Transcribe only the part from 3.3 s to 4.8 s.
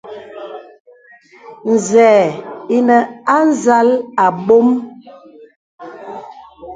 à zàl àbɔ̄m.